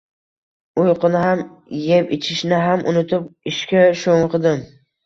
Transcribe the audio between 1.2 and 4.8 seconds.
ham, eb-ichishni ham unutib, ishga sho`ng`idim